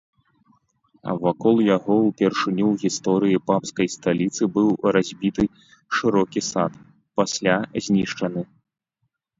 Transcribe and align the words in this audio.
Вакол 1.25 1.55
яго 1.77 1.97
ўпершыню 2.07 2.65
ў 2.73 2.75
гісторыі 2.85 3.43
папскай 3.51 3.87
сталіцы 3.99 4.43
быў 4.57 4.69
разбіты 4.99 5.43
шырокі 6.01 6.41
сад, 6.51 6.73
пасля 7.21 7.55
знішчаны. 7.89 8.41